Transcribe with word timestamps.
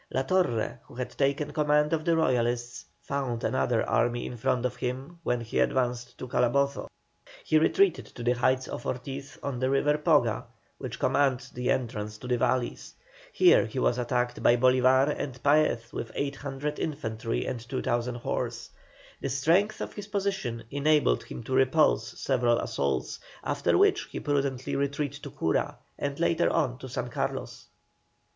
La 0.09 0.23
Torre, 0.23 0.79
who 0.85 0.95
had 0.95 1.11
taken 1.11 1.53
command 1.53 1.93
of 1.93 2.05
the 2.05 2.15
Royalists, 2.17 2.85
found 3.03 3.43
another 3.43 3.87
army 3.87 4.25
in 4.25 4.35
front 4.35 4.65
of 4.65 4.77
him 4.77 5.19
when 5.21 5.41
he 5.41 5.59
advanced 5.59 6.17
to 6.17 6.27
Calabozo. 6.27 6.87
He 7.43 7.59
retreated 7.59 8.07
to 8.07 8.23
the 8.23 8.31
heights 8.31 8.67
of 8.67 8.87
Ortiz 8.87 9.37
on 9.43 9.59
the 9.59 9.69
river 9.69 9.99
Poga, 9.99 10.45
which 10.79 10.97
command 10.97 11.51
the 11.53 11.69
entrance 11.69 12.17
to 12.17 12.27
the 12.27 12.39
valleys. 12.39 12.95
Here 13.31 13.67
he 13.67 13.77
was 13.77 13.99
attacked 13.99 14.41
by 14.41 14.57
Bolívar 14.57 15.13
and 15.15 15.37
Paez 15.43 15.93
with 15.93 16.11
800 16.15 16.79
infantry 16.79 17.45
and 17.45 17.59
2,000 17.59 18.15
horse. 18.15 18.71
The 19.21 19.29
strength 19.29 19.81
of 19.81 19.93
his 19.93 20.07
position 20.07 20.63
enabled 20.71 21.25
him 21.25 21.43
to 21.43 21.53
repulse 21.53 22.19
several 22.19 22.57
assaults, 22.57 23.19
after 23.43 23.77
which 23.77 24.05
he 24.09 24.19
prudently 24.19 24.75
retreated 24.75 25.21
to 25.21 25.29
Cura, 25.29 25.77
and 25.99 26.19
later 26.19 26.49
on 26.49 26.79
to 26.79 26.89
San 26.89 27.09
Carlos. 27.11 27.67